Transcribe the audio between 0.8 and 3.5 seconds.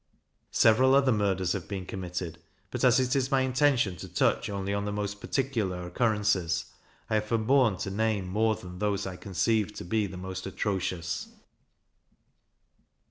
other murders have been committed; but as it is my